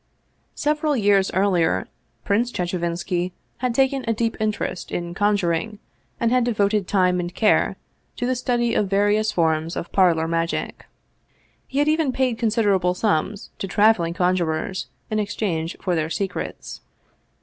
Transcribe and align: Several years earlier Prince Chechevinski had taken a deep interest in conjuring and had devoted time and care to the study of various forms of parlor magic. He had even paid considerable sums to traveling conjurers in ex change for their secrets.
Several 0.55 0.97
years 0.97 1.29
earlier 1.31 1.85
Prince 2.25 2.51
Chechevinski 2.51 3.33
had 3.59 3.75
taken 3.75 4.03
a 4.07 4.13
deep 4.15 4.35
interest 4.39 4.91
in 4.91 5.13
conjuring 5.13 5.77
and 6.19 6.31
had 6.31 6.43
devoted 6.43 6.87
time 6.87 7.19
and 7.19 7.35
care 7.35 7.75
to 8.15 8.25
the 8.25 8.35
study 8.35 8.73
of 8.73 8.89
various 8.89 9.31
forms 9.31 9.75
of 9.75 9.91
parlor 9.91 10.27
magic. 10.27 10.87
He 11.67 11.77
had 11.77 11.87
even 11.87 12.11
paid 12.11 12.39
considerable 12.39 12.95
sums 12.95 13.51
to 13.59 13.67
traveling 13.67 14.15
conjurers 14.15 14.87
in 15.11 15.19
ex 15.19 15.35
change 15.35 15.77
for 15.79 15.93
their 15.93 16.09
secrets. 16.09 16.81